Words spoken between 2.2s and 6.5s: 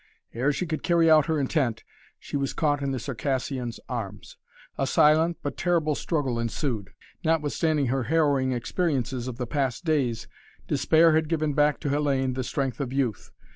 was caught in the Circassian's arms. A silent, but terrible struggle